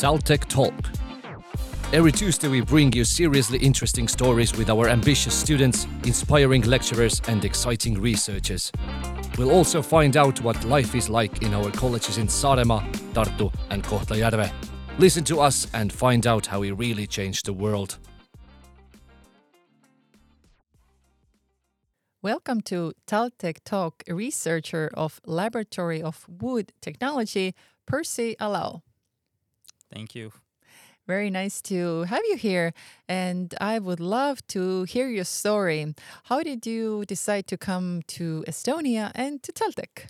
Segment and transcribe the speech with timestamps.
[0.00, 0.72] Taltech Talk.
[1.92, 7.44] Every Tuesday, we bring you seriously interesting stories with our ambitious students, inspiring lecturers, and
[7.44, 8.72] exciting researchers.
[9.36, 12.80] We'll also find out what life is like in our colleges in Saaremaa,
[13.12, 14.50] Tartu, and Kohtla-Järve.
[14.98, 17.98] Listen to us and find out how we really changed the world.
[22.22, 27.54] Welcome to Taltech Talk, researcher of Laboratory of Wood Technology,
[27.84, 28.80] Percy Alao.
[29.92, 30.32] Thank you.
[31.06, 32.72] Very nice to have you here,
[33.08, 35.94] and I would love to hear your story.
[36.24, 40.06] How did you decide to come to Estonia and to Taltech?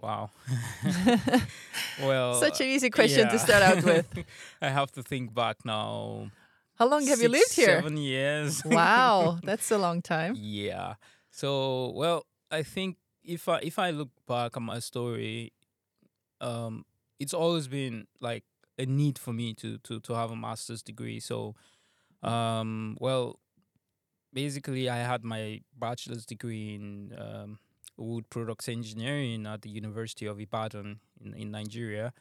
[0.00, 0.30] Wow.
[2.02, 4.06] well, Such an easy question to start out with.
[4.62, 6.30] I have to think back now.
[6.78, 7.80] How long have you lived here?
[7.80, 8.62] Seven years.
[8.66, 10.34] Wow, that's a long time.
[10.38, 10.94] yeah.
[11.30, 15.52] So, well, I think if I if I look back at my story,
[16.40, 16.84] um,
[17.18, 18.44] it's always been like
[18.78, 21.20] a need for me to to to have a master's degree.
[21.20, 21.54] So,
[22.22, 23.40] um, well,
[24.32, 27.58] basically, I had my bachelor's degree in um,
[27.96, 32.12] wood products engineering at the University of Ibadan in, in Nigeria,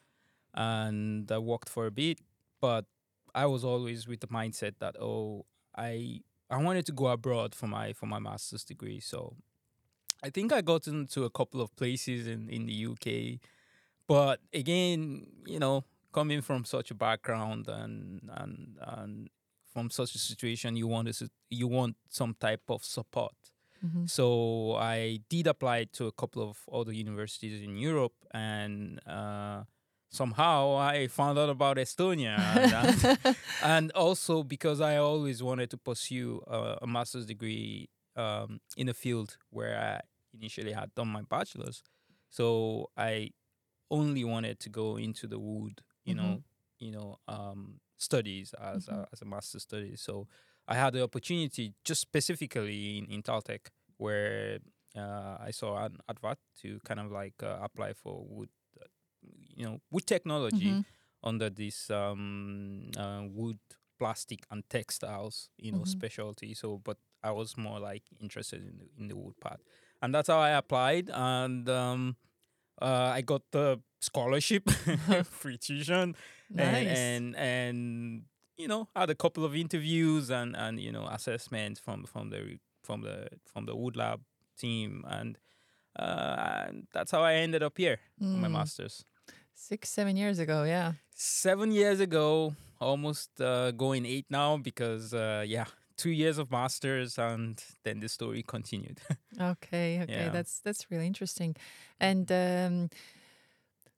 [0.53, 2.19] and I worked for a bit,
[2.61, 2.85] but
[3.33, 5.45] I was always with the mindset that oh,
[5.77, 8.99] I I wanted to go abroad for my for my master's degree.
[8.99, 9.35] So
[10.23, 13.39] I think I got into a couple of places in in the UK,
[14.07, 19.29] but again, you know, coming from such a background and and and
[19.73, 23.33] from such a situation, you want to, you want some type of support.
[23.85, 24.09] Mhm.
[24.09, 29.63] So I did apply to a couple of other universities in Europe, and uh,
[30.09, 32.73] somehow I found out about Estonia, and,
[33.25, 33.33] uh,
[33.63, 38.93] and also because I always wanted to pursue a, a master's degree um, in a
[38.93, 40.01] field where I
[40.33, 41.83] initially had done my bachelor's.
[42.29, 43.31] So I
[43.91, 46.15] only wanted to go into the wood, you Mhm.
[46.15, 46.43] know,
[46.79, 48.97] you know, um, studies as Mhm.
[48.97, 49.95] a, as a master's study.
[49.95, 50.27] So
[50.67, 53.67] I had the opportunity, just specifically in, in Taltech,
[53.97, 54.59] where
[54.95, 58.49] uh, I saw an advert to kind of like uh, apply for wood,
[58.81, 58.85] uh,
[59.55, 60.85] you know, wood technology Mhm.
[61.23, 63.59] under this um, uh, wood,
[63.99, 65.83] plastic, and textiles, you know, Mhm.
[65.83, 66.53] specialty.
[66.53, 69.61] So, but I was more like interested in the, in the wood part,
[70.01, 72.17] and that's how I applied, and um,
[72.81, 74.69] uh, I got the scholarship,
[75.23, 76.15] free tuition,
[76.55, 76.97] and, Nice.
[76.97, 78.23] and and
[78.57, 82.57] you know had a couple of interviews and and you know assessments from from the
[82.83, 84.21] from the from the wood lab
[84.57, 85.37] team and
[85.99, 88.51] uh and that's how i ended up here for my Mm.
[88.51, 89.05] masters
[89.57, 90.93] Six, seven years ago, yeah.
[91.15, 95.65] seven years ago almost uh going eight now because uh yeah
[95.97, 98.99] two years of masters and then the story continued
[99.39, 100.29] Okay, okay, Yeah.
[100.29, 101.55] that's that's really interesting.
[101.99, 102.89] And um,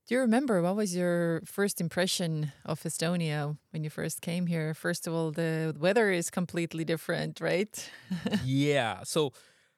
[0.07, 4.73] do you remember what was your first impression of Estonia when you first came here?
[4.73, 7.91] First of all, the weather is completely different, right?
[8.45, 9.03] yeah.
[9.03, 9.33] So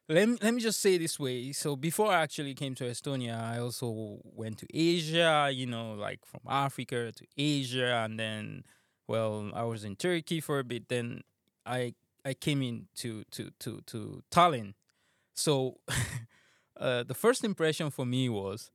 [0.07, 1.51] let me, let me just say this way.
[1.51, 6.25] So before I actually came to Estonia, I also went to Asia, you know, like
[6.25, 8.03] from Africa to Asia.
[8.05, 8.63] And then,
[9.07, 10.89] well, I was in Turkey for a bit.
[10.89, 11.21] Then
[11.65, 14.73] I I came in to, to, to, to Tallinn.
[15.33, 15.79] So
[16.79, 18.71] uh, the first impression for me was,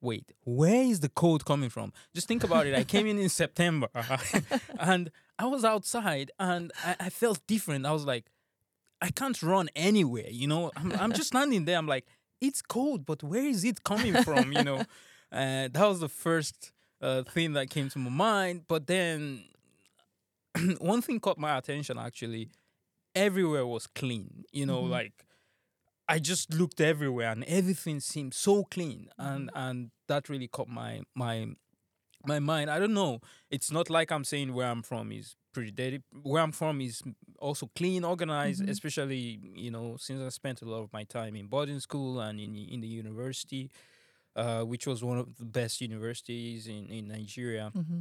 [0.00, 1.92] wait, where is the cold coming from?
[2.14, 2.74] Just think about it.
[2.74, 3.88] I came in in September
[4.78, 7.86] and I was outside and I, I felt different.
[7.86, 8.26] I was like,
[9.02, 10.70] I can't run anywhere, you know.
[10.76, 11.78] I'm, I'm just standing there.
[11.78, 12.06] I'm like,
[12.40, 14.80] it's cold, but where is it coming from, you know?
[15.32, 18.62] Uh, that was the first uh, thing that came to my mind.
[18.68, 19.44] But then
[20.78, 22.48] one thing caught my attention actually.
[23.14, 24.90] Everywhere was clean, you know, Mhm.
[24.90, 25.26] like
[26.08, 31.02] I just looked everywhere and everything seemed so clean, and and that really caught my
[31.14, 31.54] my
[32.26, 32.70] my mind.
[32.70, 33.20] I don't know.
[33.50, 36.02] It's not like I'm saying where I'm from is pretty dirty.
[36.22, 37.02] Where I'm from is
[37.38, 38.62] also clean, organized.
[38.62, 38.70] Mhm.
[38.70, 42.40] Especially you know since I spent a lot of my time in boarding school and
[42.40, 43.70] in in the university,
[44.36, 47.72] uh, which was one of the best universities in in Nigeria.
[47.74, 48.00] hmm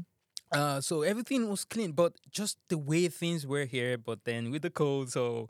[0.51, 3.97] Uh, so everything was clean, but just the way things were here.
[3.97, 5.49] But then with the cold, so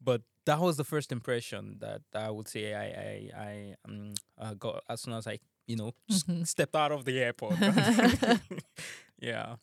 [0.00, 4.54] but that was the first impression that I would say I I I um, uh,
[4.54, 6.46] got as soon as I you know Mhm.
[6.46, 7.60] stepped out of the airport.
[9.20, 9.56] yeah,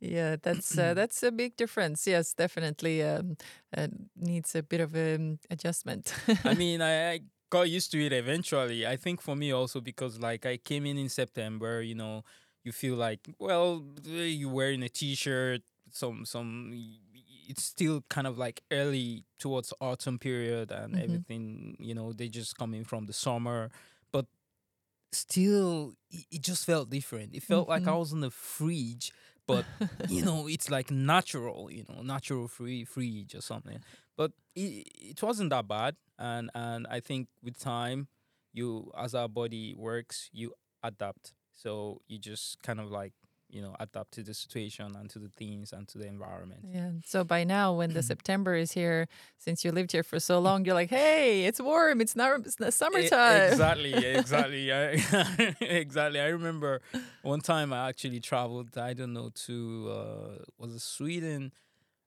[0.00, 2.06] Yeah, that's uh, that's a big difference.
[2.06, 3.36] Yes, definitely um,
[3.76, 6.12] uh, needs a bit of um, adjustment.
[6.44, 8.86] I mean I, I got used to it eventually.
[8.86, 12.24] I think for me also because like I came in in September, you know,
[12.68, 16.52] you feel like well you're wearing a t-shirt, some some
[17.48, 20.98] it's still kind of like early towards autumn period and Mhm.
[20.98, 23.70] everything you know they just coming from the summer
[24.12, 24.26] but
[25.12, 27.34] still it, just felt different.
[27.34, 27.96] It felt like I Mhm.
[27.96, 29.12] was in the fridge,
[29.46, 29.66] but
[30.06, 33.80] you know, it's like natural, you know, natural free fridge or something.
[34.16, 38.08] But it, it wasn't that bad, and and I think with time,
[38.52, 41.34] you as our body works, you adapt.
[41.58, 43.12] So you just kind of like
[43.50, 46.60] you know adapt to the situation and to the things and to the environment.
[46.70, 46.90] Yeah.
[47.04, 49.08] So by now, when the September is here,
[49.38, 52.00] since you lived here for so long, you're like, hey, it's warm.
[52.00, 53.52] It's not it's not summertime.
[53.52, 56.20] Exactly, exactly, I, exactly.
[56.20, 56.80] I remember
[57.22, 58.78] one time I actually traveled.
[58.78, 61.52] I don't know to uh, was it Sweden,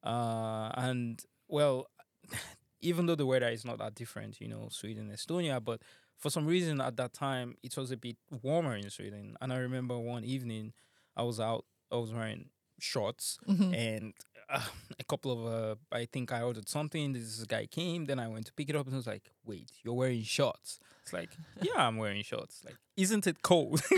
[0.04, 1.88] uh, and well,
[2.82, 5.82] even though the weather is not that different, you know, Sweden, Estonia, but
[6.22, 9.36] for some reason at that time it was a bit warmer in Sweden.
[9.42, 10.74] And I remember one evening
[11.18, 13.76] I was out, I was wearing shorts Mhm.
[13.76, 14.14] and
[14.50, 14.62] uh,
[15.00, 17.14] a couple of uh, I think I ordered something.
[17.14, 19.70] This guy came, then I went to pick it up, and I was like, "Wait,
[19.84, 21.30] you're wearing shorts?" It's like,
[21.62, 23.82] "Yeah, I'm wearing shorts." Like, isn't it cold?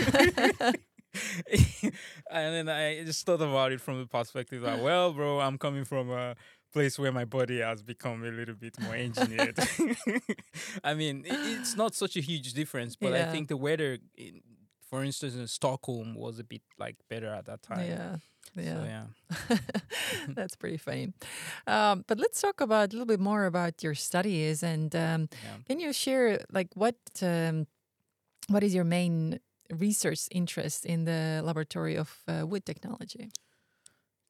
[2.30, 5.84] and then I just thought about it from the perspective that, well, bro, I'm coming
[5.84, 6.36] from a
[6.74, 9.56] place where my body has become a little bit more engineered.
[10.90, 14.40] I mean, i- it's not such a huge difference, but I think the weather, in,
[14.90, 17.86] for instance, in Stockholm was a bit like better at that time.
[17.88, 18.16] Yeah.
[18.54, 18.84] So, Yeah.
[18.94, 19.58] yeah.
[20.38, 21.06] That's pretty funny.
[21.66, 25.56] Um, but let's talk about a little bit more about your studies and um, Yeah.
[25.68, 27.66] can you share like what um,
[28.52, 29.38] what is your main
[29.86, 33.30] research interest in the laboratory of uh, wood technology?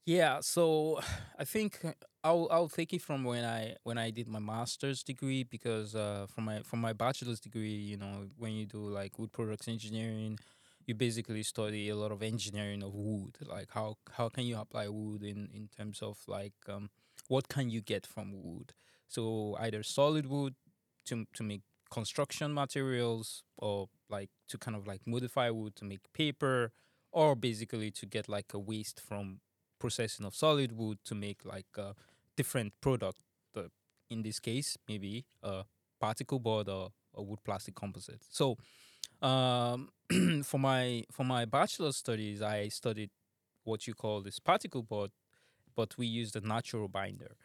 [0.07, 1.01] Yeah, so
[1.39, 1.81] I think
[2.25, 6.27] I'll I'll take it from when I when I did my master's degree because uh,
[6.35, 10.39] from my from my bachelor's degree, you know, when you do like wood products engineering,
[10.87, 14.89] you basically study a lot of engineering of wood, like how how can you apply
[14.89, 16.89] wood in in terms of like um,
[17.29, 18.73] what can you get from wood.
[19.07, 20.55] So either solid wood
[21.07, 26.01] to to make construction materials or like to kind of like modify wood to make
[26.15, 26.73] paper
[27.13, 29.41] or basically to get like a waste from
[29.79, 31.95] processing of solid wood to make like a
[32.37, 33.21] different product.
[33.55, 33.71] The,
[34.11, 35.65] in this case, maybe a
[36.01, 38.23] particle board or a wood plastic composite.
[38.31, 38.57] So,
[39.23, 39.91] um,
[40.45, 43.11] for my for my bachelor studies, I studied
[43.65, 45.11] what you call this particle board,
[45.75, 47.37] but we used a natural binder,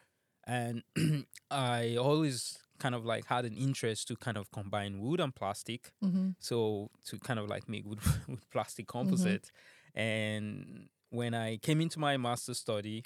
[0.45, 0.83] and
[1.51, 5.91] I always kind of like had an interest to kind of combine wood and plastic
[6.01, 6.29] Mm-hmm.
[6.39, 7.99] so to kind of like make wood
[8.29, 9.51] with plastic composite
[9.93, 13.03] and when i came into my master's study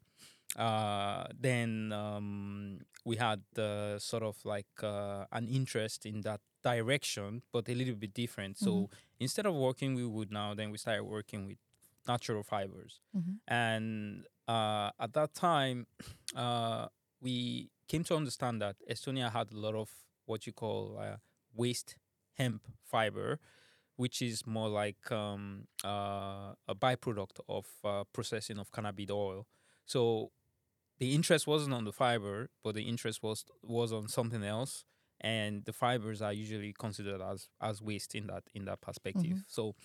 [0.58, 7.42] uh then um we had uh, sort of like uh, an interest in that direction
[7.52, 8.90] but a little bit different so
[9.20, 11.58] instead of working with wood now then we started working with
[12.08, 13.40] natural fibers Mhm.
[13.48, 15.86] and uh at that time
[16.36, 16.88] uh
[17.22, 19.90] we came to understand that estonia had a lot of
[20.26, 21.18] what you call uh,
[21.54, 21.98] waste
[22.36, 23.40] hemp fiber,
[23.96, 29.46] which is more like um, uh, a byproduct of uh, processing of cannabis oil.
[29.86, 30.32] So
[31.04, 34.86] the interest wasn't on the fiber, but the interest was was on something else.
[35.20, 39.38] And the fibers are usually considered as as waste in that in that perspective.
[39.38, 39.58] Mm-hmm.
[39.58, 39.76] So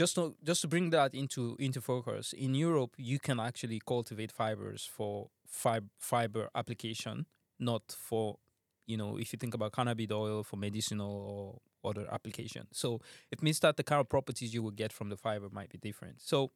[0.00, 4.32] just to just to bring that into into focus, in Europe you can actually cultivate
[4.32, 7.26] fibers for fib- fiber application,
[7.58, 8.38] not for
[8.86, 12.66] you know, if you think about cannabis oil for medicinal or other application.
[12.72, 13.00] So
[13.30, 15.78] it means that the kind of properties you will get from the fiber might be
[15.78, 16.20] different.
[16.20, 16.50] So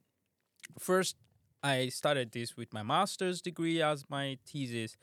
[0.78, 1.16] first
[1.64, 4.96] I started this with my master's degree as my thesis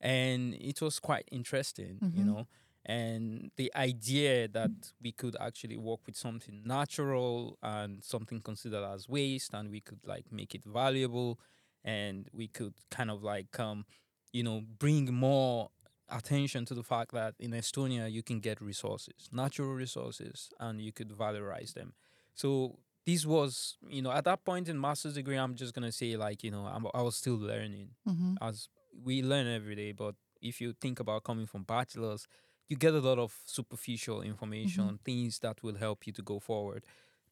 [0.00, 2.26] and it was quite interesting, you Mhm.
[2.26, 2.48] know.
[2.84, 9.08] And the idea that we could actually work with something natural and something considered as
[9.08, 11.40] waste and we could like make it valuable
[11.84, 13.84] and we could kind of like um
[14.32, 15.70] you know bring more
[16.08, 20.92] attention to the fact that in Estonia you can get resources, natural resources, and you
[20.92, 21.94] could valorize them.
[22.34, 26.16] So this was, you know, at that point in master's degree, I'm just gonna say
[26.16, 28.34] like, you know, I'm, I was still learning Mm-hmm.
[28.42, 28.68] as
[29.04, 29.92] we learn every day.
[29.92, 32.26] But if you think about coming from bachelor's,
[32.68, 36.84] you get a lot of superficial information, things that will help you to go forward.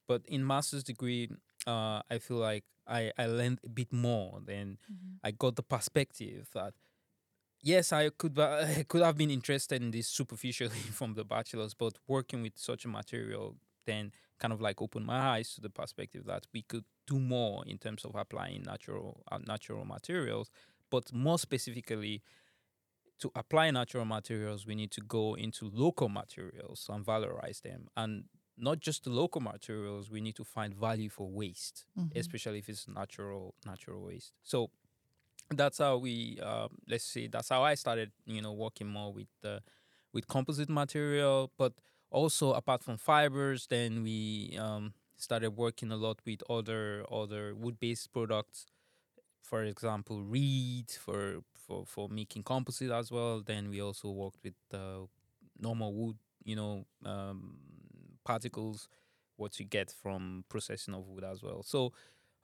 [0.06, 1.30] But in master's degree,
[1.66, 4.40] uh, I feel like I, I learned a bit more.
[4.44, 4.78] Then
[5.24, 6.74] I got the perspective that
[7.62, 11.98] yes, I could I could have been interested in this superficially from the bachelor's, but
[12.06, 16.24] working with such a material then kind of like opened my eyes to the perspective
[16.26, 20.50] that we could do more in terms of applying natural uh, natural materials,
[20.90, 22.22] but more specifically.
[23.20, 27.88] To apply natural materials, we need to go into local materials and valorize them.
[27.96, 28.24] And
[28.58, 32.18] not just the local materials, we need to find value for waste Mm-hmm.
[32.18, 34.32] especially if it's natural natural waste.
[34.42, 34.70] So
[35.50, 37.28] that's how we um, let's see.
[37.28, 39.60] that's how I started, you know, working more with uh,
[40.12, 41.50] with composite material.
[41.58, 41.74] But
[42.10, 48.12] also apart from fibers, then we um, started working a lot with other other wood-based
[48.12, 48.66] products.
[49.42, 53.42] For example, reed for for for making composite as well.
[53.44, 55.06] Then we also worked with uh,
[55.58, 57.58] normal wood, you know, um,
[58.24, 58.88] particles,
[59.36, 61.62] what you get from processing of wood as well.
[61.62, 61.92] So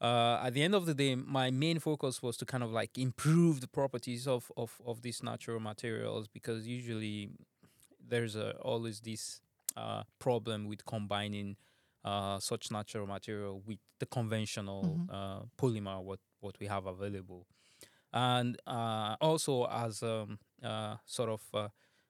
[0.01, 2.97] uh, at the end of the day, my main focus was to kind of like
[2.99, 7.31] improve the properties of of, of these natural materials because usually
[8.09, 9.41] there's a, always this
[9.77, 11.57] uh, problem with combining
[12.05, 15.09] uh, such natural material with the conventional Mhm.
[15.09, 17.47] uh, polymer what what we have available,
[18.13, 21.69] and uh, also as um, uh, sort of uh,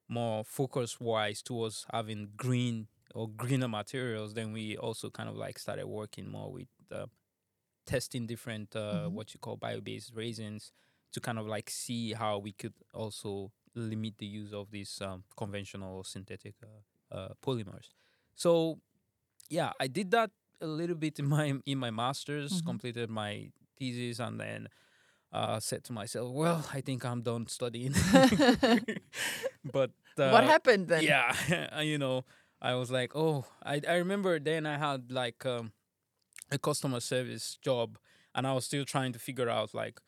[0.09, 5.59] more focus wise towards having green or greener materials, then we also kind of like
[5.59, 7.07] started working more with uh,
[7.87, 9.09] testing different uh, Mhm.
[9.09, 10.73] what you call bio-based resins
[11.13, 15.25] to kind of like see how we could also limit the use of these um,
[15.37, 16.81] conventional or synthetic uh,
[17.13, 17.89] uh, polymers.
[18.35, 18.79] So
[19.49, 22.67] yeah, I did that a little bit in my in my masters, Mhm.
[22.67, 24.69] completed my thesis, and then
[25.33, 27.95] uh, said to myself, "Well, I think I'm done studying."
[29.65, 31.05] but uh, what happened then?
[31.05, 32.25] yeah, you know,
[32.61, 35.73] I was like, oh, I I remember then I had like um,
[36.51, 37.99] a customer service job,
[38.35, 40.01] and I was still trying to figure out like,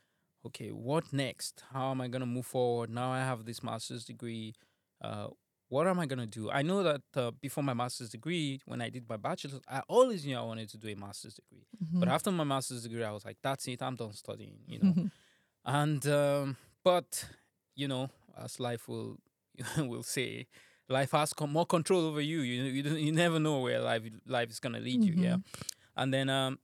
[0.46, 1.64] okay, what next?
[1.72, 2.90] How am I gonna move forward?
[2.90, 4.54] Now I have this master's degree.
[5.00, 5.28] Uh,
[5.72, 6.50] what am I gonna do?
[6.50, 10.20] I know that uh, before my master's degree, when I did my bachelor's, I always
[10.26, 11.66] knew I wanted to do a master's degree.
[12.00, 12.12] But Mhm.
[12.16, 13.80] after my master's degree, I was like, that's it.
[13.82, 14.58] I'm done studying.
[14.72, 14.94] You know.
[15.64, 17.08] And um, but
[17.80, 18.10] you know,
[18.44, 19.16] as life will
[19.92, 20.46] will say,
[20.88, 22.40] life has con- more control over you.
[22.50, 25.14] You you you never know where life life is gonna lead you.
[25.26, 25.36] Yeah.
[25.36, 25.44] Mhm.
[25.96, 26.58] And then um,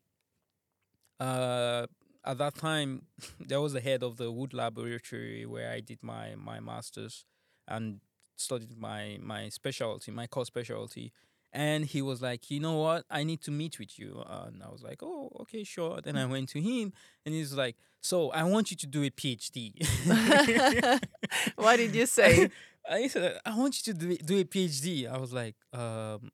[1.21, 1.87] uh,
[2.25, 3.03] at that time,
[3.49, 7.25] there was the head of the wood laboratory where I did my my masters
[7.67, 8.00] and
[8.40, 11.12] studied my my specialty, my core specialty.
[11.50, 13.07] And he was like, you know what?
[13.11, 14.23] I need to meet with you.
[14.28, 16.00] And I was like, oh, okay, sure.
[16.02, 16.92] Then I went to him,
[17.25, 19.73] and he's like, so I want you to do a PhD.
[21.57, 22.50] what did you say?
[22.90, 25.11] I said, I want you to do, do a PhD.
[25.11, 26.30] I was like, um,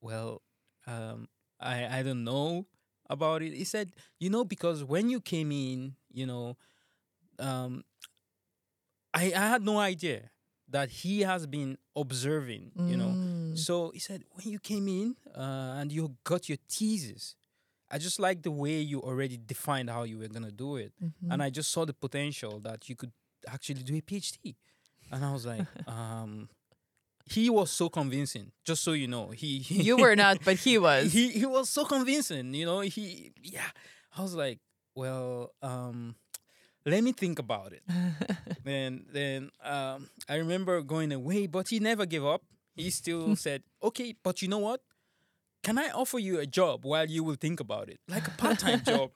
[0.00, 0.42] well,
[0.86, 1.28] um,
[1.58, 2.66] I I don't know
[3.08, 3.52] about it.
[3.54, 6.56] He said, you know, because when you came in, you know,
[7.38, 7.84] um,
[9.14, 10.29] I I had no idea
[10.70, 13.08] that he has been observing, you know.
[13.08, 13.58] Mm.
[13.58, 17.34] So he said, when you came in uh, and you got your thesis,
[17.90, 21.32] I just like the way you already defined how you were gonna do it Mhm.
[21.32, 23.12] and I just saw the potential that you could
[23.48, 24.54] actually do a PhD.
[25.10, 26.48] And I was like, um,
[27.26, 28.52] he was so convincing.
[28.64, 31.12] Just so you know, he, he you were not, but he was.
[31.12, 32.54] he he was so convincing.
[32.54, 33.70] You know, he yeah.
[34.16, 34.58] I was like,
[34.94, 36.14] well, um,
[36.86, 37.82] let me think about it.
[38.64, 42.42] then then um, I remember going away, but he never gave up.
[42.74, 44.80] He still said, okay, but you know what?
[45.62, 48.58] Can I offer you a job while you will think about it, like a part
[48.58, 49.10] time job?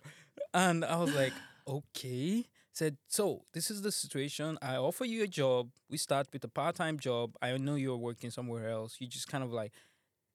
[0.53, 1.33] And I was like,
[1.67, 2.47] okay.
[2.73, 4.59] Said, so this is the situation.
[4.61, 5.69] I offer you a job.
[5.89, 7.37] We start with a part time job.
[7.41, 8.97] I know you're working somewhere else.
[8.99, 9.73] You just kind of like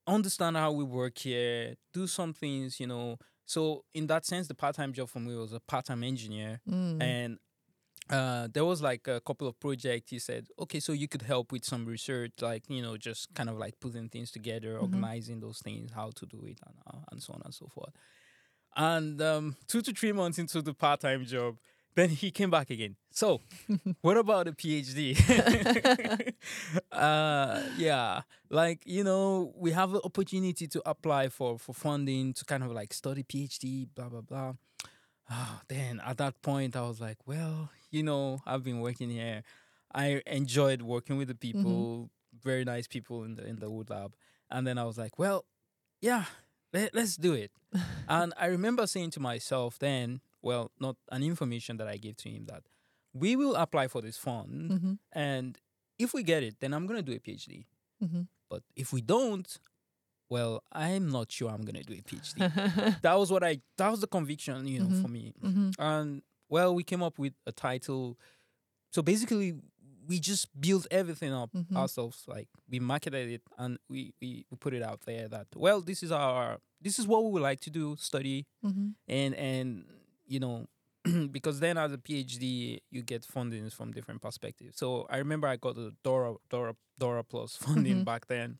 [0.07, 3.17] understand how we work here, do some things, you know.
[3.49, 6.61] So in that sense, the part time job for me was a part time engineer,
[6.69, 7.01] Mm.
[7.01, 7.39] and
[8.09, 10.11] uh, there was like a couple of projects.
[10.11, 13.49] He said, okay, so you could help with some research, like you know, just kind
[13.49, 14.81] of like putting things together, Mhm.
[14.81, 17.93] organizing those things, how to do it, and uh, and so on and so forth.
[18.75, 21.57] And um, two to three months into the part time job,
[21.99, 22.95] then he came back again.
[23.11, 23.41] So,
[24.01, 25.15] what about a PhD?
[26.91, 32.45] uh, yeah, like you know, we have the opportunity to apply for for funding to
[32.45, 34.53] kind of like study PhD, blah blah blah.
[35.31, 39.43] Oh, then at that point, I was like, well, you know, I've been working here.
[39.93, 42.09] I enjoyed working with the people,
[42.43, 44.15] very nice people in the in the wood lab.
[44.51, 45.45] And then I was like, well,
[46.01, 46.25] yeah,
[46.73, 47.51] let, let's do it.
[48.07, 52.29] and I remember saying to myself then, well, not an information that I gave to
[52.29, 52.63] him that
[53.13, 54.99] we will apply for this fund, Mhm.
[55.11, 55.57] and
[55.97, 57.65] if we get it, then I'm gonna do a PhD.
[58.03, 58.27] Mhm.
[58.49, 59.59] But if we don't,
[60.29, 62.37] well, I'm not sure I'm gonna do a PhD.
[63.01, 63.61] that was what I.
[63.77, 65.01] That was the conviction, you know, Mhm.
[65.01, 65.33] for me.
[65.41, 65.73] Mhm.
[65.79, 68.17] And well, we came up with a title.
[68.91, 69.59] So basically,
[70.07, 71.75] we just built everything up Mhm.
[71.75, 72.23] ourselves.
[72.27, 76.01] Like we marketed it and we, we we put it out there that well, this
[76.03, 78.95] is our this is what we would like to do, study, Mhm.
[79.07, 79.85] and and
[80.29, 80.67] you know.
[81.31, 84.77] because then as a PhD you get fundings from different perspectives.
[84.77, 88.05] So I remember I got the Dora Dora Dora Plus funding Mhm.
[88.05, 88.57] back then,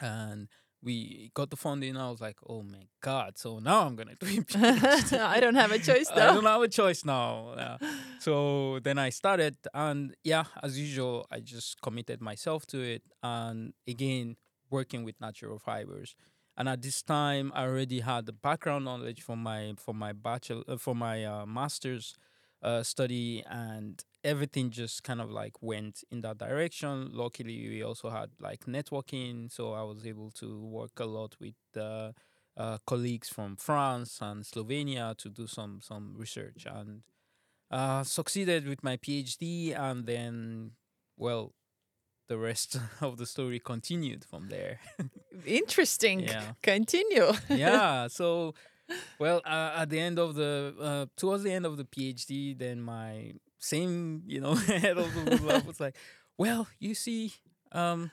[0.00, 0.48] and
[0.82, 1.96] we got the funding.
[1.96, 3.38] I was like, oh my god!
[3.38, 5.18] So now I'm gonna do a PhD.
[5.20, 7.54] I don't have a choice I don't have a choice now.
[7.56, 7.76] Yeah.
[8.18, 13.02] So then I started, and yeah, as usual, I just committed myself to it.
[13.22, 14.36] And again,
[14.70, 16.14] working with natural fibers.
[16.56, 20.64] And at this time, I already had the background knowledge from my from my bachelor
[20.68, 22.14] uh, from my uh, master's
[22.62, 27.10] uh, study, and everything just kind of like went in that direction.
[27.12, 31.54] Luckily, we also had like networking, so I was able to work a lot with
[31.76, 37.02] uh, colleagues from France and Slovenia to do some some research, and
[37.70, 40.72] uh, succeeded with my PhD, and then
[41.16, 41.54] well,
[42.32, 44.80] the rest of the story continued from there.
[45.46, 46.20] Interesting.
[46.20, 46.54] Yeah.
[46.62, 47.32] Continue.
[47.50, 48.08] yeah.
[48.08, 48.54] So,
[49.18, 52.80] well, uh, at the end of the uh, towards the end of the PhD, then
[52.80, 55.94] my same you know head of the lab was like,
[56.38, 57.34] well, you see,
[57.72, 58.10] um,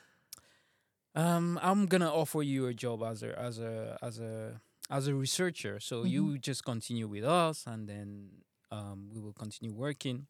[1.14, 4.60] um, I'm gonna offer you a job as a as a as a
[4.90, 5.80] as a researcher.
[5.80, 8.28] So you just continue with us, and then
[8.70, 10.26] um, we will continue working.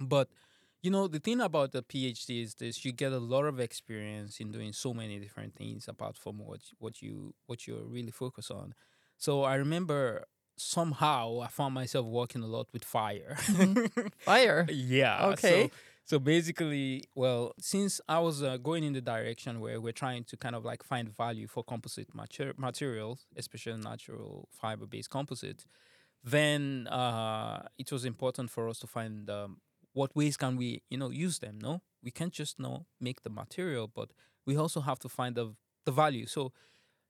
[0.00, 0.28] But
[0.82, 4.40] you know the thing about the PhD is this: you get a lot of experience
[4.40, 8.50] in doing so many different things apart from what what you what you're really focused
[8.50, 8.74] on.
[9.16, 10.24] So I remember
[10.56, 13.36] somehow I found myself working a lot with fire.
[14.20, 14.66] Fire.
[14.70, 15.26] yeah.
[15.26, 15.64] Okay.
[15.64, 15.70] So,
[16.04, 20.36] so basically, well, since I was uh, going in the direction where we're trying to
[20.36, 25.64] kind of like find value for composite mater- materials, especially natural fiber-based composites,
[26.24, 29.58] then uh, it was important for us to find um,
[29.92, 31.58] what ways can we, you know, use them.
[31.60, 34.10] No, we can't just you know make the material, but
[34.46, 36.26] we also have to find the the value.
[36.26, 36.52] So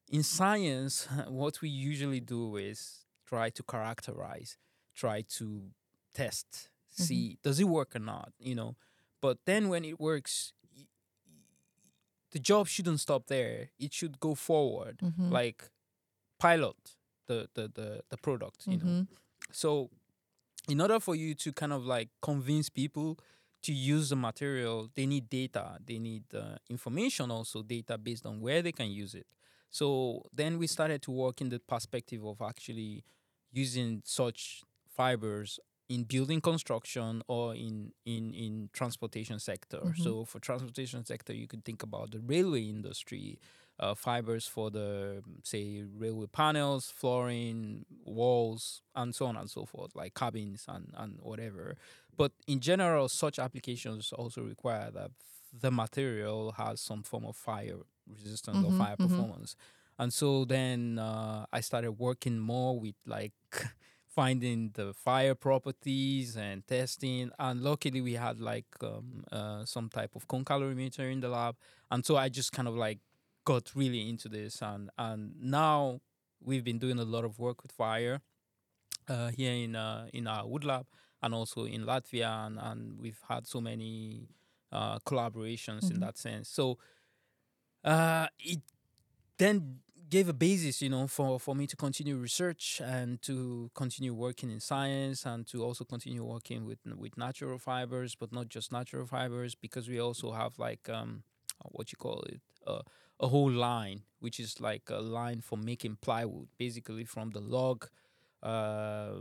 [0.09, 4.59] in science, what we usually do is try to characterize,
[4.95, 5.71] try to
[6.15, 8.77] test, see does it work or not, you know.
[9.21, 10.53] But then when it works,
[12.33, 13.71] the job shouldn't stop there.
[13.79, 15.31] It should go forward, Mhm.
[15.31, 15.71] like
[16.39, 16.97] pilot
[17.27, 18.85] the the the, the product, you know.
[18.87, 19.07] Mhm.
[19.53, 19.91] So,
[20.69, 23.19] in order for you to kind of like convince people
[23.63, 25.79] to use the material, they need data.
[25.85, 29.27] They need uh, information, also data based on where they can use it.
[29.71, 33.05] So then we started to work in the perspective of actually
[33.53, 35.59] using such fibers
[35.89, 39.81] in building construction or in in in transportation sector.
[39.81, 40.03] Mhm.
[40.03, 43.39] So for transportation sector, you could think about the railway industry,
[43.83, 49.97] uh, fibers for the say railway panels, flooring, walls, and so on and so forth,
[49.97, 51.77] like cabins and and whatever.
[52.17, 55.13] But in general, such applications also require that
[55.53, 59.27] the material has some form of fire resistance or Mhm, fire mhm.
[59.27, 59.57] performance.
[59.99, 63.33] And so then uh, I started working more with like
[64.09, 67.31] finding the fire properties and testing.
[67.39, 71.57] And luckily, we had like um, uh, some type of cone calorimeter in the lab.
[71.91, 73.01] And so I just kind of like
[73.45, 74.63] got really into this.
[74.63, 76.01] And, and now
[76.43, 78.21] we've been doing a lot of work with fire
[79.09, 80.87] uh, here in uh, in our wood lab
[81.23, 82.47] and also in Latvia.
[82.47, 84.29] And, and we've had so many
[84.73, 86.01] uh, collaborations in Mhm.
[86.01, 86.49] that sense.
[86.49, 86.79] So
[87.85, 88.61] uh, it
[89.39, 94.15] then gave a basis, you know, for, for me to continue research and to continue
[94.15, 98.73] working in science and to also continue working with with natural fibers, but not just
[98.73, 101.25] natural fibers, because we also have like um,
[101.73, 102.83] what you call it, uh,
[103.23, 107.89] a whole line, which is like a line for making plywood, basically from the log.
[108.43, 109.13] Uh,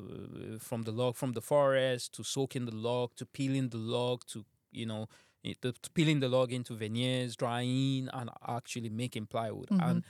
[0.60, 4.44] from the log from the forest to soaking the log to peeling the log to
[4.72, 5.08] you know
[5.44, 9.70] it- to peeling the log into veneers, drying, and actually making plywood.
[9.80, 10.04] And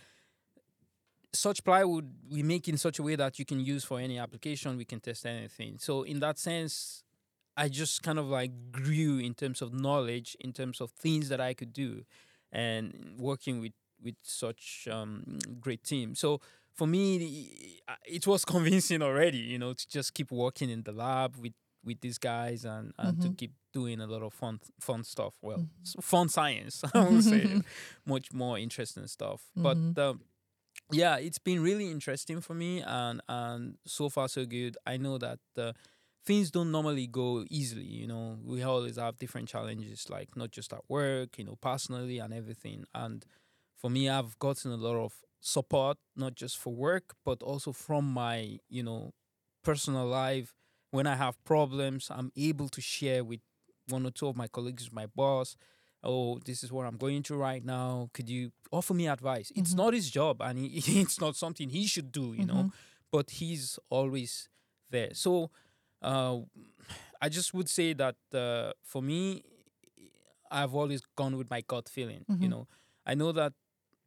[1.33, 4.77] such plywood we make in such a way that you can use for any application.
[4.77, 5.77] We can test anything.
[5.79, 7.03] So in that sense,
[7.55, 11.39] I just kind of like grew in terms of knowledge, in terms of things that
[11.39, 12.03] I could do,
[12.51, 16.15] and working with with such um, great team.
[16.15, 16.39] So
[16.73, 21.35] for me, it was convincing already, you know, to just keep working in the lab
[21.37, 23.35] with with these guys and, and to Mhm.
[23.37, 25.33] keep doing a lot of fun fun stuff.
[25.41, 26.03] Well, Mhm.
[26.03, 27.61] fun science, I would say,
[28.05, 29.41] much more interesting stuff.
[29.55, 29.95] Mhm.
[29.95, 30.21] But um,
[30.91, 34.77] yeah, it's been really interesting for me, and and so far so good.
[34.85, 35.73] I know that uh,
[36.25, 37.85] things don't normally go easily.
[37.85, 42.19] You know, we always have different challenges, like not just at work, you know, personally
[42.19, 42.85] and everything.
[42.93, 43.25] And
[43.81, 48.05] for me, I've gotten a lot of support, not just for work, but also from
[48.13, 49.13] my, you know,
[49.63, 50.53] personal life.
[50.91, 53.41] When I have problems, I'm able to share with
[53.89, 55.55] one or two of my colleagues, my boss.
[56.03, 58.09] Oh, this is what I'm going through right now.
[58.13, 59.51] Could you offer me advice?
[59.55, 59.77] It's Mhm.
[59.77, 60.67] not his job, and he,
[61.01, 62.67] it's not something he should do, you know.
[62.67, 62.73] Mhm.
[63.11, 64.49] But he's always
[64.89, 65.13] there.
[65.13, 65.51] So,
[66.01, 66.39] uh,
[67.21, 69.43] I just would say that uh, for me,
[70.49, 72.25] I've always gone with my gut feeling.
[72.39, 72.49] You Mhm.
[72.49, 72.67] know,
[73.05, 73.53] I know that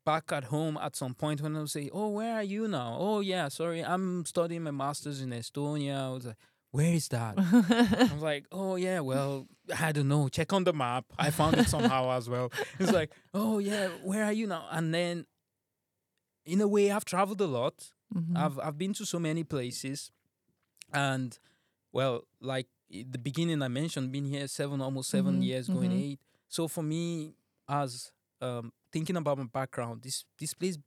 [0.05, 3.21] back at home at some point when I'll say, "Oh, where are you now?" "Oh,
[3.21, 6.37] yeah, sorry, I'm studying my masters in Estonia." I was like,
[6.71, 7.35] where is that?
[8.11, 9.47] I'm like, oh yeah, well,
[9.79, 10.29] I don't know.
[10.29, 11.05] Check on the map.
[11.17, 12.51] I found it somehow as well.
[12.81, 14.67] It's like, oh yeah, where are you now?
[14.73, 15.27] And then,
[16.45, 17.91] in a way, I've traveled a lot.
[18.15, 18.37] Mhm.
[18.37, 20.11] I've I've been to so many places,
[20.93, 21.39] and
[21.93, 26.03] well, like the beginning I mentioned, been here seven, almost 7 Mhm, years, going mhm.
[26.03, 26.21] eight.
[26.49, 27.35] So for me,
[27.69, 30.79] as um, thinking about my background, this this place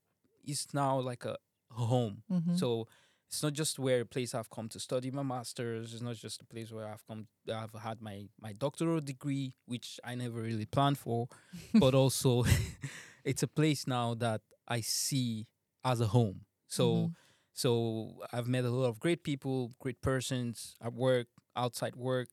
[0.45, 1.37] is now like a
[1.71, 2.23] home.
[2.31, 2.57] Mhm.
[2.57, 2.87] So
[3.27, 5.93] it's not just where a place I've come to study my masters.
[5.93, 7.27] It's not just a place where I've come.
[7.53, 11.27] I've had my my doctoral degree, which I never really planned for,
[11.73, 12.43] but also
[13.23, 15.47] it's a place now that I see
[15.83, 16.45] as a home.
[16.67, 17.15] So Mhm.
[17.53, 22.29] so I've met a lot of great people, great persons at work, outside work.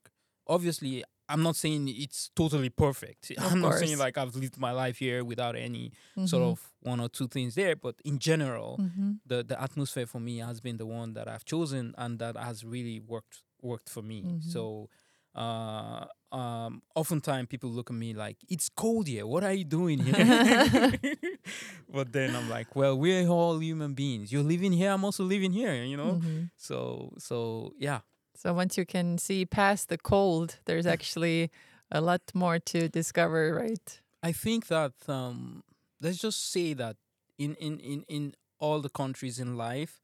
[0.46, 3.30] Obviously, I'm not saying it's totally perfect.
[3.30, 5.92] Of I'm not saying like I've lived my life here without any
[6.26, 6.50] sort Mhm.
[6.52, 9.20] of one or two things there, but in general, Mhm.
[9.26, 12.62] the the atmosphere for me has been the one that I've chosen and that has
[12.64, 14.22] really worked worked for me.
[14.22, 14.42] Mhm.
[14.42, 14.88] So
[15.34, 19.98] uh um oftentimes people look at me like it's cold here what are you doing
[19.98, 20.14] here
[21.92, 25.50] but then i'm like well we're all human beings you're living here i'm also living
[25.52, 26.50] here you know Mhm.
[26.56, 28.00] so so yeah
[28.44, 31.50] So once you can see past the cold, there's actually
[31.90, 34.00] a lot more to discover, right?
[34.24, 35.62] i think that um
[36.00, 36.96] let's just say that
[37.38, 40.00] in in in, in all the countries in life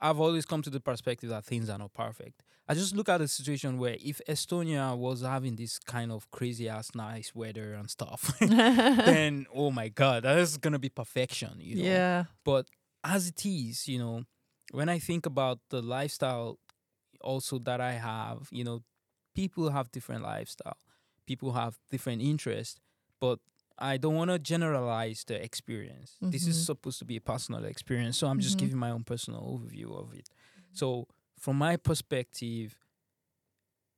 [0.00, 2.44] I've always come to the perspective that things are not perfect.
[2.68, 6.68] I just look at a situation where if Estonia was having this kind of crazy
[6.68, 11.74] ass nice weather and stuff, then oh my god, that is gonna be perfection, you
[11.74, 11.82] know.
[11.82, 12.24] Yeah.
[12.44, 12.68] But
[13.02, 14.22] as it is, you know,
[14.70, 16.60] when I think about the lifestyle
[17.20, 18.82] also that I have, you know,
[19.34, 20.76] people have different lifestyle.
[21.26, 22.80] People have different interests,
[23.20, 23.38] but
[23.78, 26.16] I don't want to generalize the experience.
[26.30, 26.64] This is Mhm.
[26.66, 28.58] supposed to be a personal experience, so I'm just Mhm.
[28.58, 30.28] giving my own personal overview of it.
[30.72, 31.06] So,
[31.38, 32.76] from my perspective,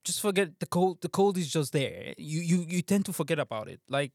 [0.04, 1.00] just forget the cold.
[1.02, 2.14] The cold is just there.
[2.16, 3.80] You you you tend to forget about it.
[3.88, 4.12] Like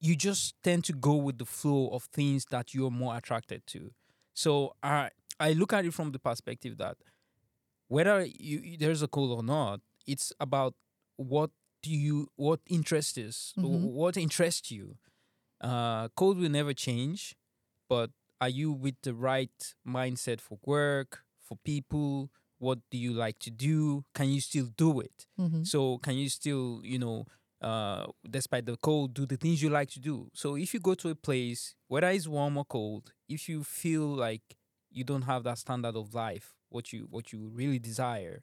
[0.00, 3.92] you just tend to go with the flow of things that you're more attracted to.
[4.34, 6.98] So I I look at it from the perspective that
[7.90, 10.74] whether you, you- there's a cold or not, it's about
[11.16, 11.50] what
[11.82, 13.92] do you what interests is Mhm.
[14.00, 14.98] what interests you.
[15.60, 17.36] Uh, code will never change,
[17.88, 22.30] but are you with the right mindset for work for people?
[22.58, 24.04] What do you like to do?
[24.14, 25.26] Can you still do it?
[25.38, 25.66] Mhm.
[25.66, 27.26] So can you still, you know,
[27.60, 30.30] uh, despite the cold, do the things you like to do?
[30.34, 34.06] So if you go to a place, whether it's warm or cold, if you feel
[34.06, 34.56] like
[34.90, 38.42] you don't have that standard of life, what you what you really desire,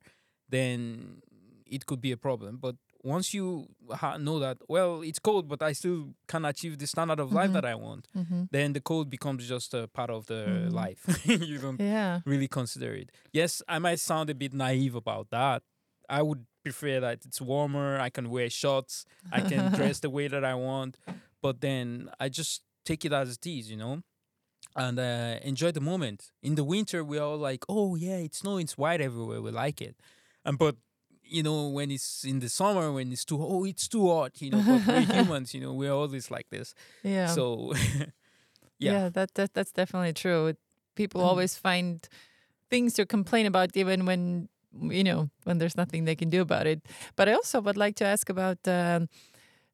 [0.50, 1.22] then
[1.66, 2.58] it could be a problem.
[2.58, 6.88] But once you ha- know that, well, it's cold, but I still can achieve the
[6.88, 7.54] standard of life Mhm.
[7.54, 8.50] that I want, Mhm.
[8.52, 10.72] then the cold becomes just a part of the Mhm.
[10.74, 11.04] life.
[11.52, 12.22] you don't Yeah.
[12.26, 13.12] really consider it.
[13.34, 15.63] Yes, I might sound a bit naive about that.
[16.10, 20.28] I would prefer that it's warmer, I can wear shorts, I can dress the way
[20.30, 20.98] that I want,
[21.42, 24.02] but then I just take it as it is, you know,
[24.78, 26.32] and uh, enjoy the moment.
[26.42, 29.82] In the winter, we're all like, oh, yeah, it's snowing, it's white everywhere, we like
[29.82, 29.96] it.
[30.46, 30.76] And but
[31.30, 34.50] you know, when it's in the summer, when it's too oh, it's too hot, you
[34.52, 36.74] know, but we're humans, you know, we're always like this.
[37.04, 37.28] Yeah.
[37.28, 37.74] So
[38.80, 39.10] yeah, yeah.
[39.10, 40.54] that, that that's definitely true.
[40.96, 41.26] People Mm.
[41.26, 42.08] always find
[42.70, 46.66] things to complain about even when you know when there's nothing they can do about
[46.68, 46.82] it.
[47.16, 49.10] But I also would like to ask about um,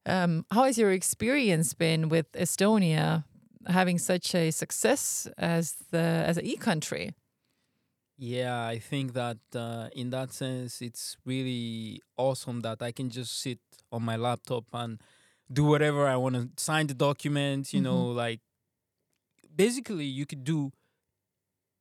[0.06, 3.24] um, how has your experience been with Estonia
[3.68, 7.14] having such a success as the as an e-country?
[8.18, 13.40] Yeah, I think that uh, in that sense, it's really awesome that I can just
[13.40, 13.60] sit
[13.92, 15.02] on my laptop and
[15.52, 18.40] do whatever I want to sign the document, you know, like
[19.56, 20.72] basically you could do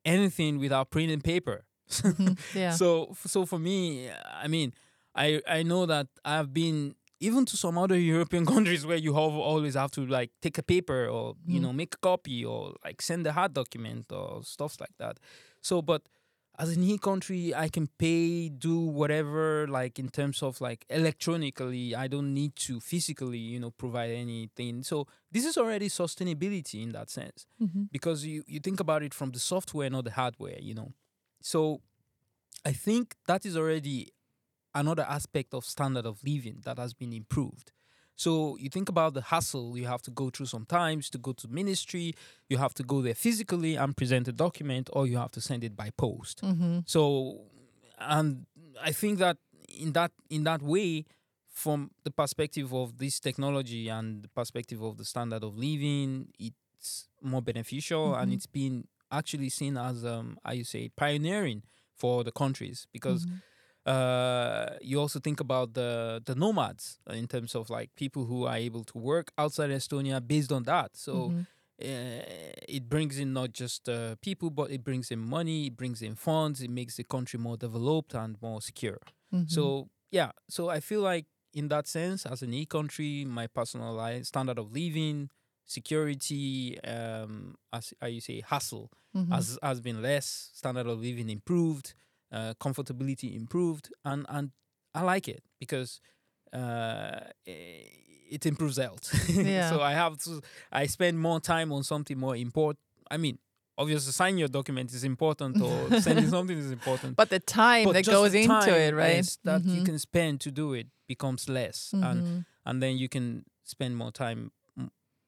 [0.05, 1.65] anything without and paper.
[2.05, 2.79] Mhm, yeah.
[2.79, 4.73] So so for me, I mean,
[5.15, 6.95] I I know that I've been
[7.29, 10.63] even to some other European countries where you have always have to like take a
[10.63, 11.63] paper or you Mhm.
[11.63, 15.19] know make a copy or like send a hard document or stuff like that.
[15.61, 16.03] So but
[16.59, 21.95] as an e country, I can pay, do whatever like in terms of like electronically.
[22.05, 24.83] I don't need to physically, you know, provide anything.
[24.83, 27.89] So this is already sustainability in that sense Mhm.
[27.91, 30.93] because you, you think about it from the software, not the hardware, you know.
[31.41, 31.81] So
[32.65, 34.13] I think that is already
[34.75, 37.73] another aspect of standard of living that has been improved.
[38.15, 41.49] So you think about the hassle you have to go through sometimes to go to
[41.49, 42.15] ministry,
[42.49, 45.65] you have to go there physically and present a document, or you have to send
[45.65, 46.43] it by post.
[46.43, 46.83] Mhm.
[46.87, 47.47] So,
[47.99, 48.47] and
[48.81, 51.05] I think that in that in that way,
[51.49, 57.09] from the perspective of this technology and the perspective of the standard of living, it's
[57.23, 58.35] more beneficial and Mhm.
[58.35, 61.63] it's been actually seen as um, how you say pioneering
[61.95, 63.41] for the countries because Mhm.
[63.87, 68.57] Uh, you also think about the the nomads in terms of like people who are
[68.57, 70.97] able to work outside Estonia based on that.
[70.97, 71.47] So Mhm.
[71.83, 72.23] uh,
[72.69, 76.15] it brings in not just uh, people, but it brings in money, it brings in
[76.15, 78.99] funds, it makes the country more developed and more secure.
[79.33, 79.73] Mhm.
[79.73, 84.25] So yeah, so I feel like in that sense, as an e-country, my personal life,
[84.27, 85.31] standard of living,
[85.67, 89.29] security, um, as how you say, hassle Mhm.
[89.31, 90.51] has has been less.
[90.55, 91.95] Standard of living improved,
[92.33, 94.51] uh, comfortability improved, and and
[94.95, 96.01] I like it because
[96.53, 99.11] uh, it improves health.
[99.29, 99.71] Yeah.
[99.71, 100.41] so I have to.
[100.71, 102.79] I spend more time on something more important.
[103.11, 103.39] I mean,
[103.77, 107.17] obviously, signing your document is important, or sending something is important.
[107.17, 109.17] but the time But that goes into it, right?
[109.17, 109.85] yes, that you Mhm.
[109.85, 112.45] can spend to do it becomes less, and Mhm.
[112.65, 114.51] and then you can spend more time,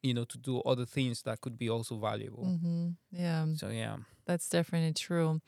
[0.02, 2.44] you know, to do other things that could be also valuable.
[2.44, 2.96] Mhm.
[3.10, 3.46] Yeah.
[3.56, 3.96] So yeah.
[4.26, 5.40] That's definitely true.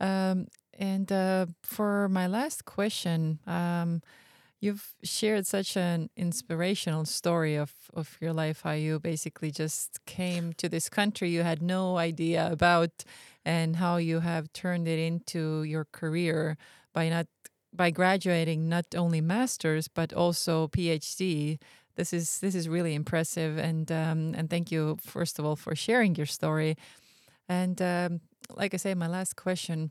[0.00, 0.46] Um,
[0.78, 4.02] and uh, for my last question, um,
[4.60, 10.52] you've shared such an inspirational story of, of your life, how you basically just came
[10.54, 13.04] to this country you had no idea about,
[13.44, 16.56] and how you have turned it into your career
[16.92, 17.26] by not
[17.72, 21.58] by graduating not only masters but also PhD.
[21.96, 25.74] This is this is really impressive, and um, and thank you first of all for
[25.74, 26.76] sharing your story.
[27.48, 29.90] And um, like I say, my last question: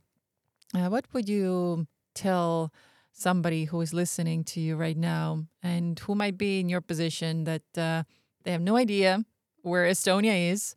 [0.76, 2.72] uh, What would you tell
[3.12, 7.46] somebody who is listening to you right now and who might be in your position
[7.46, 8.04] that uh,
[8.44, 9.24] they have no idea
[9.62, 10.76] where Estonia is,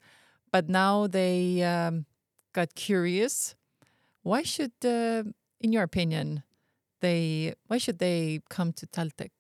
[0.53, 2.07] but now they um,
[2.53, 3.55] got curious?
[4.23, 5.25] Why should, uh,
[5.61, 6.43] in your opinion,
[7.01, 9.31] they why should they come to Taltech?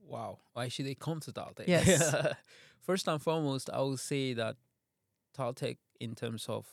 [0.00, 0.38] Wow.
[0.52, 1.66] Why should they come to Taltech?
[1.66, 2.14] Yes.
[2.80, 4.56] First and foremost, I would say that
[5.36, 6.66] Taltech, in terms of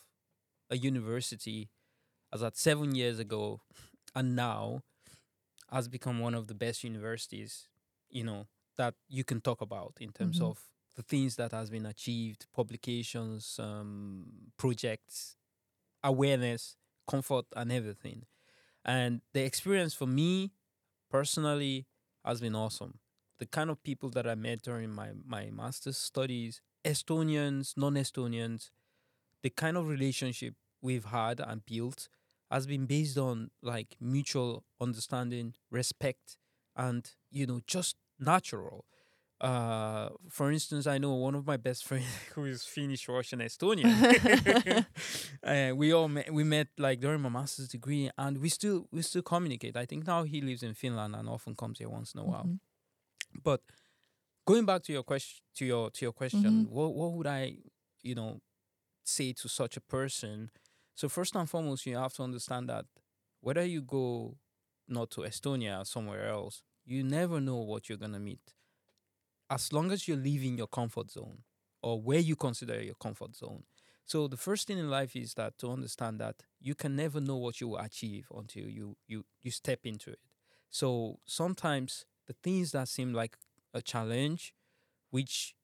[0.69, 1.69] a university,
[2.33, 3.61] as at seven years ago
[4.15, 4.83] and now,
[5.71, 7.69] has become one of the best universities,
[8.09, 10.49] you know, that you can talk about in terms Mhm.
[10.49, 15.37] of the things that has been achieved, publications, um, projects,
[16.03, 16.75] awareness,
[17.07, 18.25] comfort, and everything.
[18.83, 20.51] And the experience for me
[21.09, 21.87] personally
[22.25, 22.99] has been awesome.
[23.37, 28.71] The kind of people that I met during my, my master's studies, Estonians, non Estonians,
[29.41, 32.09] the kind of relationship we've had and built
[32.51, 36.37] has been based on like mutual understanding, respect,
[36.75, 38.85] and you know, just natural.
[39.41, 43.91] Uh, for instance, I know one of my best friends who is Finnish, Russian, Estonian.
[45.43, 49.01] uh, we all met, we met like during my master's degree, and we still we
[49.01, 49.77] still communicate.
[49.77, 52.45] I think now he lives in Finland and often comes here once in a while.
[52.45, 52.59] Mhm.
[53.43, 53.61] But
[54.45, 56.69] going back to your question, to your to your question, Mhm.
[56.69, 57.57] what what would I,
[58.03, 58.41] you know,
[59.03, 60.51] say to such a person?
[60.95, 62.85] So first and foremost, you have to understand that
[63.41, 64.37] whether you go
[64.87, 68.53] not to Estonia or somewhere else, you never know what you're gonna meet.
[69.49, 71.43] As long as you're leaving your comfort zone
[71.81, 73.63] or where you consider your comfort zone.
[74.05, 77.37] So the first thing in life is that to understand that you can never know
[77.37, 80.19] what you will achieve until you you you step into it.
[80.69, 83.37] So sometimes the things that seem like
[83.73, 84.53] a challenge,
[85.11, 85.55] which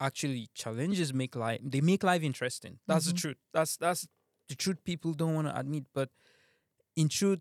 [0.00, 2.80] actually challenges make life they make life interesting.
[2.86, 3.12] That's Mhm.
[3.14, 3.38] the truth.
[3.52, 4.08] That's that's
[4.48, 5.84] the truth people don't want to admit.
[5.94, 6.10] But
[6.96, 7.40] in truth,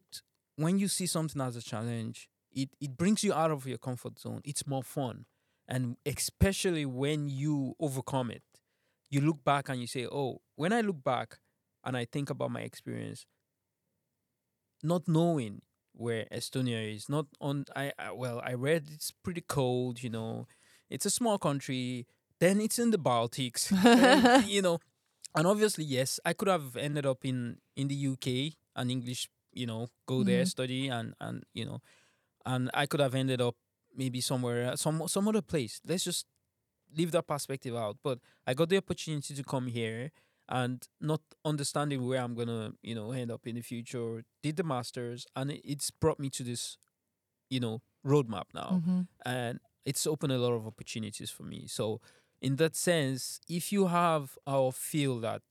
[0.55, 4.19] when you see something as a challenge, it, it brings you out of your comfort
[4.19, 4.41] zone.
[4.43, 5.25] It's more fun.
[5.67, 8.43] And especially when you overcome it,
[9.09, 11.39] you look back and you say, Oh, when I look back
[11.83, 13.25] and I think about my experience,
[14.83, 15.61] not knowing
[15.93, 20.47] where Estonia is, not on I, I well, I read it's pretty cold, you know.
[20.89, 22.05] It's a small country,
[22.39, 23.71] then it's in the Baltics.
[23.85, 24.79] and, you know,
[25.35, 29.65] and obviously, yes, I could have ended up in in the UK and English, you
[29.67, 30.45] know, go there Mhm.
[30.45, 31.81] study and and you know,
[32.45, 33.55] and I could have ended up
[33.95, 35.81] maybe somewhere else, some some other place.
[35.85, 36.27] Let's just
[36.95, 37.97] leave that perspective out.
[38.03, 40.11] But I got the opportunity to come here
[40.49, 44.23] and not understanding where I'm gonna, you know, end up in the future.
[44.43, 46.77] Did the masters, and it's brought me to this,
[47.49, 49.07] you know, roadmap now Mhm.
[49.25, 51.67] and it's opened a lot of opportunities for me.
[51.67, 52.01] So,
[52.41, 55.41] in that sense, if you have or feel that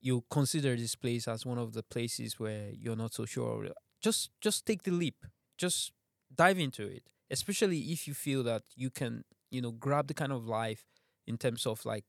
[0.00, 3.68] you consider this place as one of the places where you're not so sure,
[4.02, 5.24] just just take the leap.
[5.58, 5.92] Just
[6.34, 7.04] dive into it.
[7.30, 10.84] Especially if you feel that you can, you know, grab the kind of life
[11.26, 12.04] in terms of like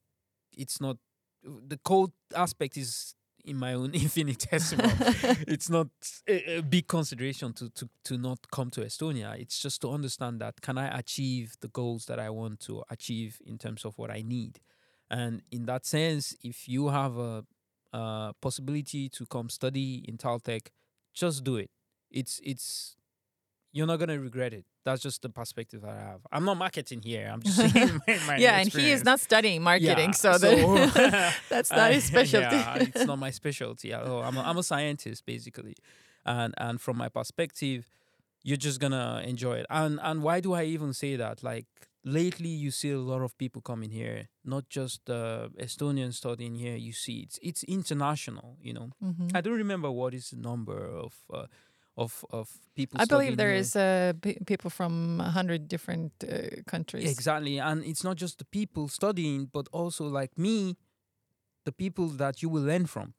[0.58, 0.98] it's not
[1.44, 4.90] the cold aspect is in my own infinitesimal
[5.48, 5.88] it's not
[6.28, 9.40] a, a big consideration to, to to not come to Estonia.
[9.40, 13.42] It's just to understand that can I achieve the goals that I want to achieve
[13.46, 14.60] in terms of what I need,
[15.10, 17.46] and in that sense, if you have a
[17.94, 20.68] uh, possibility to come study in Taltech,
[21.14, 21.70] just do it.
[22.10, 22.96] It's it's
[23.76, 24.66] you're not gonna regret it.
[24.86, 26.22] That's just the perspective that I have.
[26.32, 27.30] I'm not marketing here.
[27.34, 30.54] I'm just saying my, my yeah, and he is not studying marketing, Yeah, so, the,
[31.50, 32.56] that's not his specialty.
[32.56, 34.22] yeah, it's not my specialty at all.
[34.24, 35.76] I'm a, I'm a scientist basically,
[36.26, 37.88] and and from my perspective,
[38.44, 39.66] you're just gonna enjoy it.
[39.70, 41.42] And and why do I even say that?
[41.44, 41.66] Like
[42.06, 46.76] lately, you see a lot of people coming here, not just uh, Estonians studying here.
[46.76, 48.58] You see, it's it's international.
[48.62, 49.32] You know, Mhm.
[49.34, 51.14] I don't remember what is the number of.
[51.34, 51.48] Uh,
[51.98, 53.58] of, of people I believe there here.
[53.58, 54.14] is uh,
[54.46, 57.10] people from a hundred different uh, countries.
[57.10, 57.60] Exactly.
[57.60, 60.78] And it's not just the people studying, but also like me,
[61.66, 63.14] the people that you will learn from.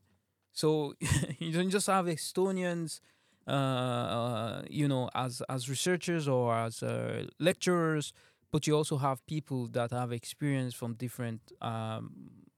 [0.53, 0.95] So
[1.39, 3.01] you don't just have Estonians,
[3.47, 8.13] uh, uh, you know, as as researchers or as uh, lecturers,
[8.51, 12.13] but you also have people that have experience from different um,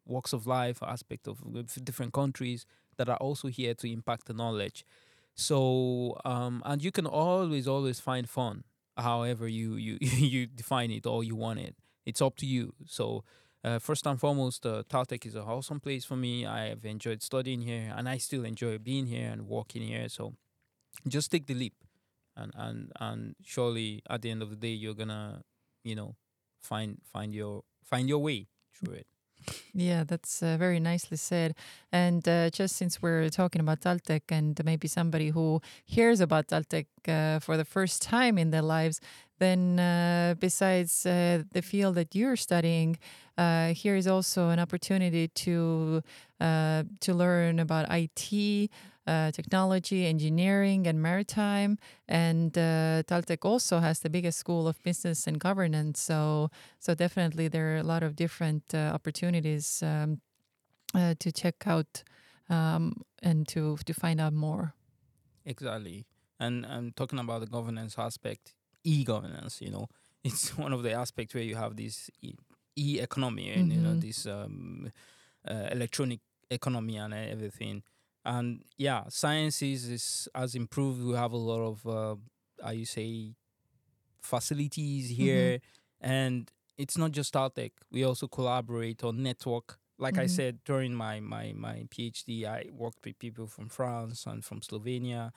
[0.06, 4.34] walks of life, aspect of of different countries that are also here to impact the
[4.34, 4.84] knowledge.
[5.36, 8.64] So um, and you can always always find fun
[8.96, 11.76] however you you you define it or you want it.
[12.04, 12.74] It's up to you.
[12.86, 13.24] So
[13.64, 16.46] uh, first and foremost, uh, Taltech is a awesome place for me.
[16.46, 20.08] I have enjoyed studying here, and I still enjoy being here and working here.
[20.08, 20.34] So
[21.08, 21.74] just take the leap,
[22.36, 25.42] and and and surely at the end of the day, you're gonna,
[25.84, 26.16] you know,
[26.60, 29.06] find find your find your way through it.
[29.74, 31.54] Yeah, that's uh, very nicely said.
[31.92, 36.86] And uh, just since we're talking about Taltech and maybe somebody who hears about Taltech
[37.08, 39.00] uh, for the first time in their lives,
[39.38, 42.98] then uh, besides uh, the field that you're studying,
[43.36, 46.02] uh, here is also an opportunity to
[46.38, 48.70] to learn about IT,
[49.06, 51.78] uh, technology, engineering, and maritime.
[52.08, 56.00] And uh, Taltech also has the biggest school of business and governance.
[56.00, 60.20] So so definitely there are a lot of different uh, opportunities um,
[60.94, 62.02] uh, to check out
[62.48, 64.74] um, and to to find out more.
[65.44, 66.06] Exactly.
[66.38, 69.60] And I'm talking about the governance aspect, e-governance.
[69.62, 69.88] You know,
[70.24, 72.34] it's one of the aspects where you have this e-
[72.76, 74.00] e-economy and you know Mhm.
[74.00, 74.90] this um,
[75.48, 77.82] uh, electronic economy and everything.
[78.26, 81.02] And yeah, sciences is has improved.
[81.02, 82.16] We have a lot of, uh,
[82.64, 83.36] how you say,
[84.22, 85.60] facilities here,
[86.00, 87.72] and it's not just Taltech.
[87.90, 89.78] We also collaborate on network.
[89.98, 90.28] Like I Mhm.
[90.28, 95.32] said during my my my PhD, I worked with people from France and from Slovenia.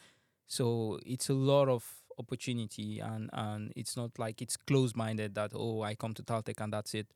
[0.48, 1.84] So it's a lot of
[2.20, 6.62] opportunity, and and it's not like it's closed minded that oh I come to Taltech
[6.62, 7.08] and that's it.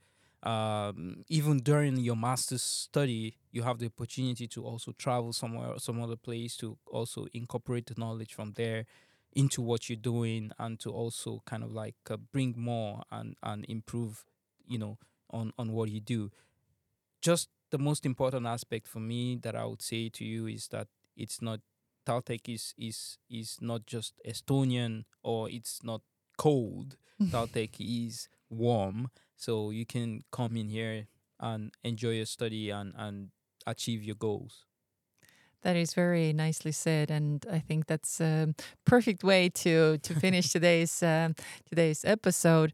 [0.43, 6.01] Um, even during your master's study, you have the opportunity to also travel somewhere, some
[6.01, 8.86] other place to also incorporate the knowledge from there
[9.32, 13.65] into what you're doing, and to also kind of like uh, bring more and and
[13.69, 14.25] improve,
[14.67, 14.97] you know,
[15.32, 16.29] on on what you do.
[17.21, 20.88] Just the most important aspect for me that I would say to you is that
[21.15, 21.62] it's not
[22.06, 26.01] Taltech is is is not just Estonian or it's not
[26.38, 26.97] cold.
[27.21, 31.08] Taltech is warm, so you can come in here
[31.39, 33.30] and enjoy your study and and
[33.65, 34.65] achieve your goals.
[35.62, 38.54] That is very nicely said, and I think that's a
[38.86, 41.36] perfect way to to finish today's um,
[41.69, 42.74] today's episode.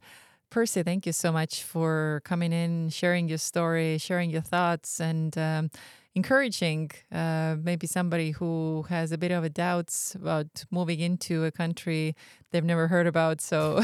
[0.49, 5.37] Percy, thank you so much for coming in, sharing your story, sharing your thoughts, and
[5.37, 5.69] um,
[6.15, 11.51] encouraging uh, maybe somebody who has a bit of a doubts about moving into a
[11.51, 12.15] country
[12.51, 13.41] they've never heard about.
[13.41, 13.79] So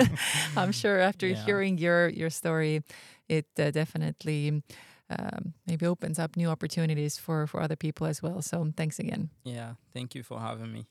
[0.56, 1.44] I'm sure after Yeah.
[1.44, 2.82] hearing your your story,
[3.28, 4.62] it uh, definitely
[5.10, 8.42] um, maybe opens up new opportunities for for other people as well.
[8.42, 10.86] So thanks again, Yeah, thank you for having me.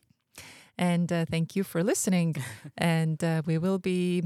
[0.77, 2.35] and uh, thank you for listening.
[2.77, 4.23] and uh, we will be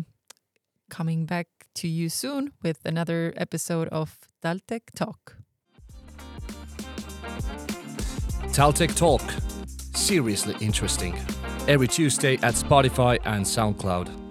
[0.90, 5.36] coming back to you soon with another episode of Taltech Talk.
[8.54, 9.22] Taltech Talk.
[9.96, 11.16] Seriously interesting.
[11.68, 14.29] Every Tuesday at Spotify and SoundCloud.